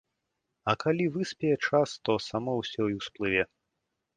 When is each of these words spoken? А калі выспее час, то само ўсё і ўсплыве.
А 0.71 0.73
калі 0.83 1.05
выспее 1.17 1.55
час, 1.67 1.89
то 2.09 2.15
само 2.29 2.51
ўсё 2.61 2.83
і 2.95 2.99
ўсплыве. 3.03 3.43